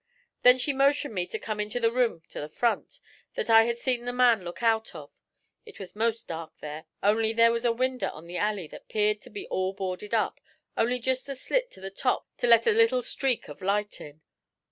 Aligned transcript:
'Then 0.41 0.57
she 0.57 0.73
motioned 0.73 1.13
me 1.13 1.27
to 1.27 1.37
come 1.37 1.59
into 1.59 1.79
the 1.79 1.91
room 1.91 2.23
to 2.27 2.39
the 2.41 2.49
front, 2.49 2.99
that 3.35 3.51
I 3.51 3.65
had 3.65 3.77
seen 3.77 4.05
the 4.05 4.11
man 4.11 4.43
look 4.43 4.63
out 4.63 4.95
of. 4.95 5.11
It 5.63 5.77
was 5.77 5.95
'most 5.95 6.27
dark 6.27 6.57
there, 6.57 6.85
only 7.03 7.33
there 7.33 7.51
was 7.51 7.65
a 7.65 7.71
winder 7.71 8.09
on 8.09 8.25
the 8.25 8.37
alley 8.37 8.65
that 8.69 8.89
'peared 8.89 9.21
to 9.21 9.29
be 9.29 9.45
all 9.49 9.73
boarded 9.73 10.15
up, 10.15 10.41
only 10.75 10.97
jest 10.97 11.29
a 11.29 11.35
slit 11.35 11.69
to 11.73 11.81
the 11.81 11.91
top 11.91 12.27
to 12.37 12.47
let 12.47 12.65
a 12.65 12.71
little 12.71 13.03
streak 13.03 13.47
of 13.47 13.61
light 13.61 14.01
in. 14.01 14.21